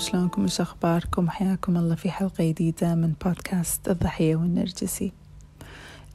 [0.00, 5.12] شلونكم إيش اخباركم حياكم الله في حلقة جديدة من بودكاست الضحية والنرجسي.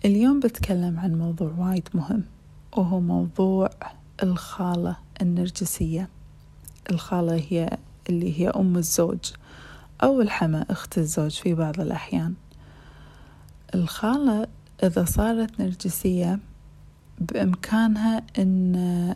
[0.05, 2.23] اليوم بتكلم عن موضوع وايد مهم
[2.77, 3.69] وهو موضوع
[4.23, 6.09] الخالة النرجسية.
[6.91, 7.77] الخالة هي
[8.09, 9.31] اللي هي أم الزوج
[10.03, 12.33] أو الحما أخت الزوج في بعض الأحيان.
[13.75, 14.47] الخالة
[14.83, 16.39] إذا صارت نرجسية
[17.19, 19.15] بإمكانها أن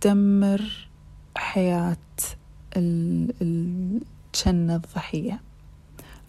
[0.00, 0.88] تدمر
[1.36, 1.96] حياة
[2.76, 5.40] الجنة الضحية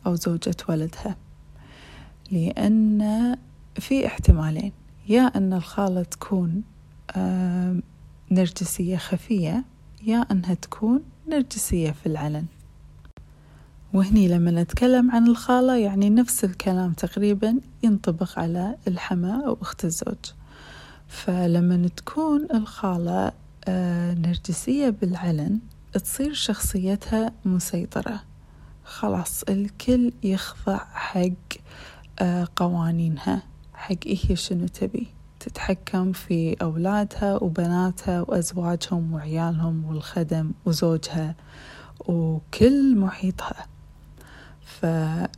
[0.05, 1.15] أو زوجة ولدها.
[2.31, 3.35] لأن
[3.75, 4.71] في احتمالين.
[5.09, 6.63] يا أن الخالة تكون
[8.31, 9.63] نرجسية خفية
[10.03, 12.45] يا أنها تكون نرجسية في العلن.
[13.93, 20.25] وهني لما نتكلم عن الخالة يعني نفس الكلام تقريبا ينطبق على الحما أو أخت الزوج.
[21.07, 23.31] فلما تكون الخالة
[23.67, 25.59] آه، نرجسية بالعلن
[25.99, 28.23] تصير شخصيتها مسيطرة.
[28.83, 31.21] خلاص الكل يخضع حق
[32.19, 35.07] آه، قوانينها حق هي شنو تبي.
[35.39, 41.35] تتحكم في أولادها وبناتها وأزواجهم وعيالهم والخدم وزوجها
[41.99, 43.67] وكل محيطها.
[44.61, 44.85] ف...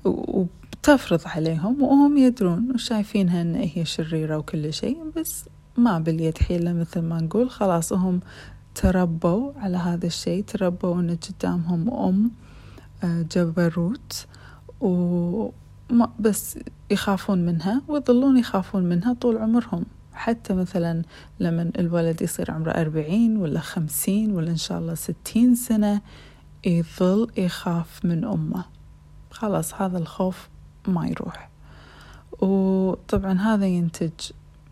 [0.06, 5.46] وتفرض عليهم وهم يدرون وشايفينها إن هي شريرة وكل شيء بس
[5.78, 7.50] ما باليد حيلة مثل ما نقول.
[7.50, 8.20] خلاص هم
[8.76, 12.32] تربوا على هذا الشيء تربوا إن قدامهم أم
[13.04, 14.28] آه، جبروت
[14.82, 15.50] و
[16.20, 16.60] بس
[16.92, 19.86] يخافون منها ويظلون يخافون منها طول عمرهم.
[20.14, 21.02] حتى مثلا
[21.40, 26.02] لما الولد يصير عمره أربعين ولا خمسين ولا إن شاء الله ستين سنة
[26.66, 28.66] يظل يخاف من أمه.
[29.32, 30.50] خلاص هذا الخوف
[30.88, 31.50] ما يروح.
[32.42, 34.32] وطبعا هذا ينتج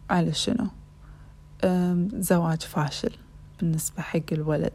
[0.10, 0.68] على شنو؟
[2.20, 3.12] زواج فاشل.
[3.62, 4.74] بالنسبة حق الولد.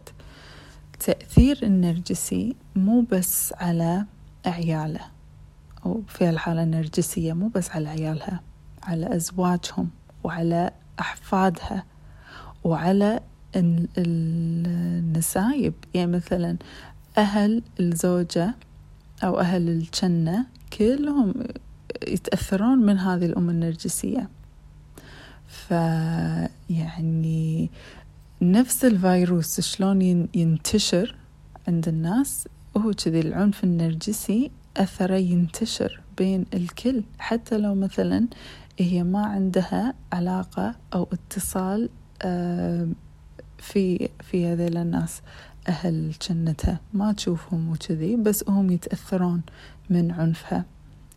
[1.01, 4.07] تأثير النرجسي مو بس على
[4.47, 5.01] عياله
[5.87, 8.41] أو في الحالة النرجسية مو بس على عيالها
[8.83, 9.91] على أزواجهم
[10.25, 10.71] وعلى
[11.01, 11.85] أحفادها
[12.65, 13.21] وعلى
[13.99, 15.75] النسايب.
[15.95, 16.57] يعني مثلا
[17.19, 18.55] أهل الزوجة
[19.25, 20.47] أو أهل الجنة
[20.79, 21.35] كلهم
[22.09, 24.29] يتأثرون من هذه الأم النرجسية.
[25.49, 26.51] فيعني
[28.43, 31.17] نفس الفيروس شلون ينتشر
[31.69, 38.27] عند الناس هو كذي العنف النرجسي أثره ينتشر بين الكل حتى لو مثلا
[38.79, 41.89] هي ما عندها علاقة أو اتصال
[43.59, 45.23] في في هذيل الناس.
[45.69, 49.43] أهل جنتها ما تشوفهم وكذي بس هم يتأثرون
[49.91, 50.65] من عنفها.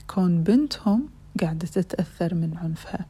[0.07, 1.09] كون بنتهم
[1.41, 3.05] قاعدة تتأثر من عنفها.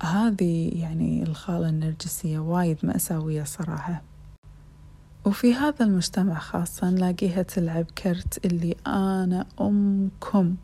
[0.00, 4.02] فهذه يعني الخالة النرجسية وايد مأساوية صراحة.
[5.24, 10.54] وفي هذا المجتمع خاصة نلاقيها تلعب كرت اللي أنا أمكم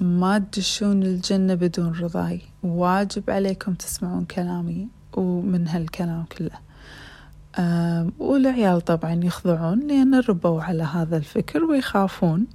[0.00, 2.40] ما تدشون الجنة بدون رضاي.
[2.62, 6.58] واجب عليكم تسمعون كلامي ومن هالكلام كله.
[8.18, 12.46] والعيال طبعا يخضعون لأن ربوا على هذا الفكر ويخافون.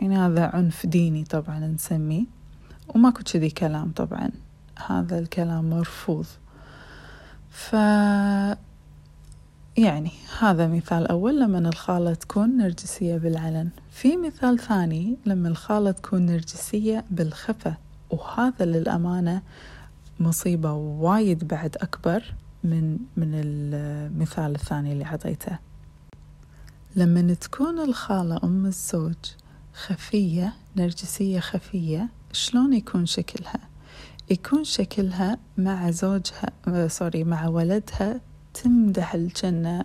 [0.00, 2.24] يعني هذا عنف ديني طبعا نسميه.
[2.88, 4.30] وماكو كذي كلام طبعا.
[4.86, 6.26] هذا الكلام مرفوض.
[7.50, 7.72] ف
[9.76, 13.68] يعني هذا مثال أول لما الخالة تكون نرجسية بالعلن.
[13.90, 17.76] في مثال ثاني لما الخالة تكون نرجسية بالخفة.
[18.10, 19.42] وهذا للأمانة
[20.20, 25.58] مصيبة وايد بعد أكبر من من المثال الثاني اللي عطيته.
[26.96, 29.14] لما تكون الخالة أم الزوج
[29.74, 33.60] خفية نرجسية خفية شلون يكون شكلها؟
[34.30, 36.50] يكون شكلها مع زوجها
[36.88, 38.20] سوري مع ولدها
[38.54, 39.84] تمدح الجنة.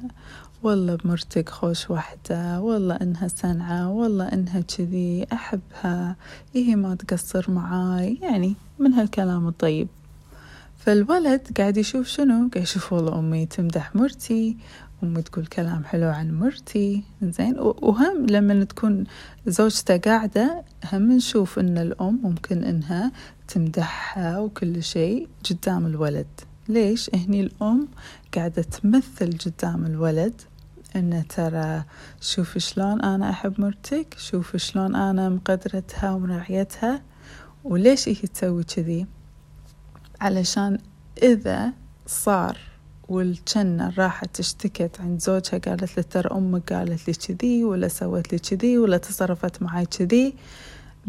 [0.63, 6.15] والله بمرتك خوش وحدة والله إنها سنعة والله إنها كذي أحبها.
[6.55, 9.87] إيه ما تقصر معاي؟ يعني من هالكلام الطيب.
[10.81, 14.57] فالولد قاعد يشوف شنو؟ قاعد يشوف والله أمي تمدح مرتي
[15.03, 17.03] أمي تقول كلام حلو عن مرتي.
[17.21, 19.03] زين وهم لما تكون
[19.47, 20.63] زوجته قاعدة
[20.93, 23.11] هم نشوف إن الأم ممكن إنها
[23.47, 26.27] تمدحها وكل شيء قدام الولد.
[26.69, 27.87] ليش؟ هني الأم
[28.35, 30.41] قاعدة تمثل قدام الولد
[30.95, 31.83] إنه ترى
[32.21, 37.01] شوف شلون أنا أحب مرتك شوف شلون أنا مقدرتها ومراعيتها
[37.63, 39.07] وليش هي تسوي كذي؟
[40.21, 40.77] علشان
[41.23, 41.73] إذا
[42.07, 42.57] صار
[43.09, 48.39] والجنة راحت اشتكت عند زوجها قالت له ترى أمك قالت لي كذي ولا سوت لي
[48.39, 50.33] كذي ولا تصرفت معي كذي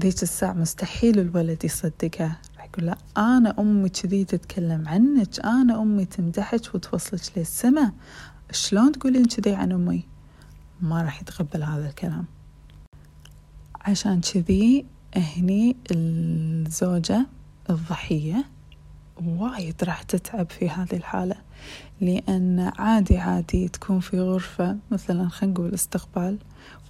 [0.01, 2.39] ذيك الساعة مستحيل الولد يصدقها.
[2.57, 7.93] راح يقول لا أنا أمي كذي تتكلم عنك أنا أمي تمدحك وتوصلك للسما.
[8.51, 10.05] شلون تقولين كذي عن أمي؟
[10.81, 12.25] ما راح يتقبل هذا الكلام.
[13.81, 14.87] عشان كذي
[15.17, 17.27] هني الزوجة
[17.71, 18.45] الضحية
[19.17, 21.37] وايد راح تتعب في هذه الحالة
[22.01, 26.39] لأن عادي عادي تكون في غرفة مثلا خلينا نقول استقبال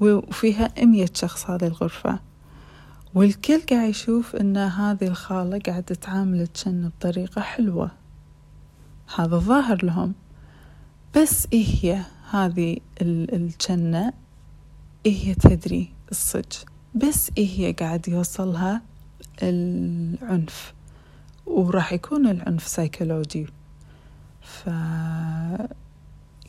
[0.01, 2.19] وفيها مية شخص هذه الغرفة.
[3.15, 7.91] والكل قاعد يشوف إن هذه الخالة قاعدة تعامل تشن بطريقة حلوة.
[9.17, 10.15] هذا ظاهر لهم.
[11.17, 14.13] بس إيه هي هذه الجنة
[15.07, 16.53] إيه هي تدري الصج.
[16.95, 18.83] بس إيه هي قاعد يوصلها
[19.43, 20.75] العنف.
[21.47, 23.47] وراح يكون العنف سيكولوجي
[24.43, 24.69] ف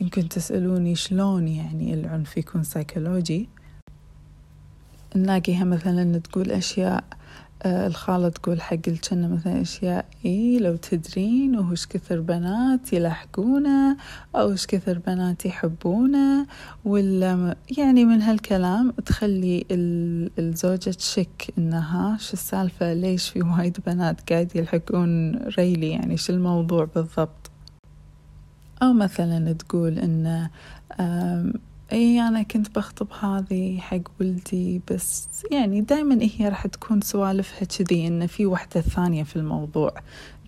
[0.00, 3.48] يمكن تسألوني شلون يعني العنف يكون سيكولوجي
[5.16, 7.04] نلاقيها مثلا تقول أشياء
[7.66, 13.96] الخالة تقول حق الجنة مثلا أشياء إيه لو تدرين وش كثر بنات يلاحقونه
[14.36, 16.46] أو وش كثر بنات يحبونه
[16.84, 19.66] ولا يعني من هالكلام تخلي
[20.38, 26.84] الزوجة تشك إنها شو السالفة؟ ليش في وايد بنات قاعد يلحقون ريلي؟ يعني شو الموضوع
[26.94, 27.50] بالضبط؟
[28.82, 30.48] أو مثلا تقول إن
[31.94, 38.06] اي أنا كنت بخطب هذه حق ولدي بس يعني دائما هي راح تكون سوالفها كذي
[38.06, 39.94] ان في وحدة ثانية في الموضوع.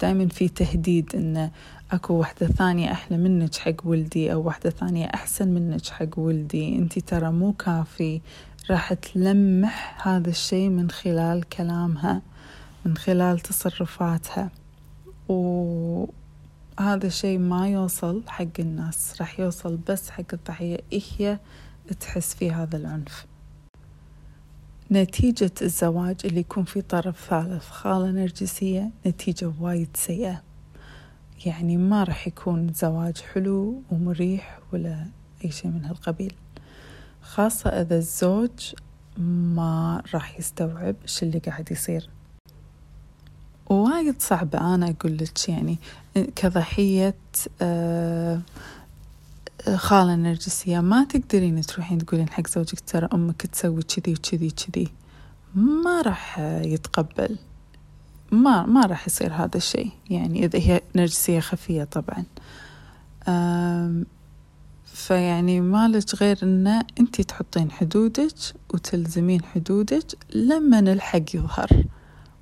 [0.01, 1.51] دائما في تهديد ان
[1.93, 6.77] أكو وحدة ثانية أحلى منك حق ولدي أو وحدة ثانية أحسن منك حق ولدي.
[6.77, 8.21] انتي ترى مو كافي
[8.71, 12.23] راح تلمح هذا الشيء من خلال كلامها
[12.85, 14.51] من خلال تصرفاتها.
[15.29, 16.07] و
[16.81, 21.39] هذا الشيء ما يوصل حق الناس راح يوصل بس حق الضحية إيه هي
[22.01, 23.27] تحس في هذا العنف.
[24.91, 27.69] نتيجة الزواج اللي يكون في طرف ثالث.
[27.69, 30.43] خالة نرجسية نتيجة وايد سيئة.
[31.47, 35.07] يعني ما راح يكون زواج حلو ومريح ولا
[35.45, 36.35] أي شيء من هالقبيل.
[37.23, 38.75] خاصة إذا الزوج
[39.19, 42.11] ما راح يستوعب شو اللي قاعد يصير.
[43.71, 45.79] وايد صعبة أنا أقول لك يعني
[46.37, 47.15] كضحية
[47.63, 48.41] آه،
[49.75, 54.89] خالة نرجسية ما تقدرين تروحين تقولين حق زوجك ترى أمك تسوي كذي وكذي وكذي.
[55.55, 57.39] ما راح يتقبل.
[58.31, 59.91] ما ما راح يصير هذا الشيء.
[60.11, 62.25] يعني إذا هي نرجسية خفية طبعا.
[64.85, 66.67] فيعني مالك غير إن
[67.01, 68.35] انت تحطين حدودك
[68.75, 71.85] وتلزمين حدودك لما الحق يظهر.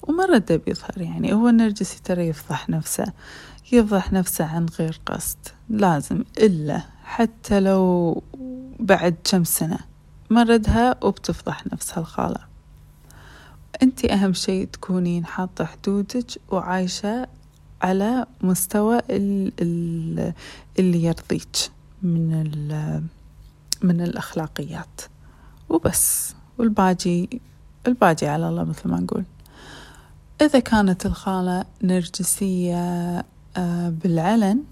[0.09, 3.12] وما رد بيظهر يعني هو النرجسي ترى يفضح نفسه
[3.73, 8.23] يفضح نفسه عن غير قصد لازم إلا حتى لو
[8.81, 9.79] بعد كم سنة
[10.31, 12.41] مردها وبتفضح نفسها الخالة.
[13.83, 17.27] أنت أهم شيء تكونين حاطة حدودك وعايشة
[17.83, 20.33] على مستوى اللي
[21.05, 21.56] يرضيك
[22.03, 22.45] من
[23.83, 25.01] من الأخلاقيات.
[25.69, 27.41] وبس والباجي
[27.87, 29.25] الباجي على الله مثل ما نقول.
[30.44, 33.25] إذا كانت الخالة نرجسية
[33.56, 34.62] آه، بالعلن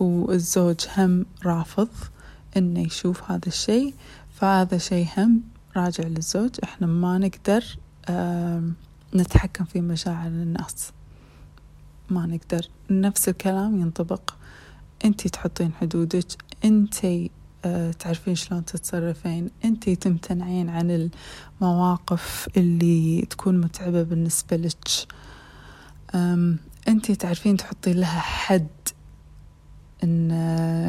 [0.00, 1.88] والزوج هم رافض
[2.56, 3.94] إنه يشوف هذا الشيء
[4.34, 5.42] فهذا شيء هم
[5.76, 6.50] راجع للزوج.
[6.64, 7.64] إحنا ما نقدر
[9.14, 10.92] نتحكم في مشاعر الناس.
[12.10, 12.66] ما نقدر.
[12.90, 14.34] نفس الكلام ينطبق.
[15.04, 17.39] أنتي تحطين حدودك أنتي آه،
[17.98, 19.50] تعرفين شلون تتصرفين.
[19.64, 21.10] انتي تمتنعين عن
[21.60, 24.88] المواقف اللي تكون متعبة بالنسبة لك.
[26.88, 28.68] انتي تعرفين تحطين لها حد
[30.04, 30.28] إن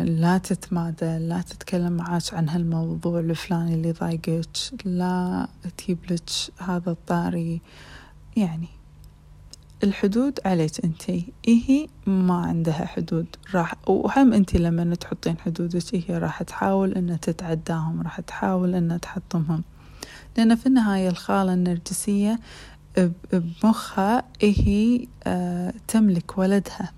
[0.04, 4.48] لا تتمادى لا تتكلم معاك عن هالموضوع الفلاني اللي ضايقك
[4.86, 5.48] لا
[5.78, 7.62] تجيب لك هذا الطاري.
[8.38, 8.68] يعني
[9.84, 13.26] الحدود عليك انتي إيه ما عندها حدود.
[13.54, 19.64] راح وهم انتي لما تحطين حدودك هي راح تحاول إن تتعداهم راح تحاول إن تحطمهم.
[20.38, 22.40] لأن في النهاية الخالة النرجسية
[23.34, 26.92] بمخها هي آه تملك ولدها.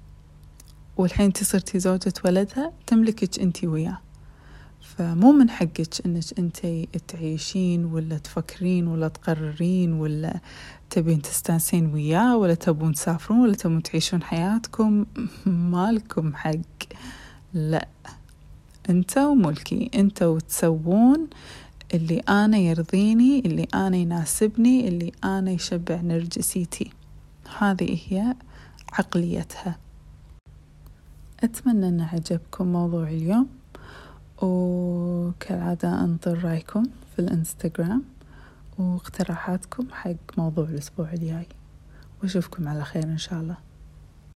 [0.98, 3.98] والحين صرتي زوجة ولدها تملكك انتي وياه.
[4.98, 10.40] فمو من حقك إنك انتي تعيشين ولا تفكرين ولا تقررين ولا
[10.90, 15.06] تبين تستانسين وياه ولا تبون تسافرون ولا تبون تعيشون حياتكم
[15.46, 16.84] مالكم حق.
[17.54, 17.88] لا.
[18.90, 21.28] أنتوا ملكي أنتوا تسوون
[21.94, 26.92] اللي أنا يرضيني اللي أنا يناسبني اللي أنا يشبع نرجسيتي.
[27.60, 28.36] هذه هي
[28.94, 29.78] عقليتها.
[31.44, 33.63] أتمنى أن عجبكم موضوع اليوم.
[34.44, 38.04] وكالعادة انطر رأيكم في الإنستغرام
[38.78, 41.48] واقتراحاتكم حق موضوع الأسبوع الجاي.
[42.24, 43.58] وأشوفكم على خير إن شاء الله.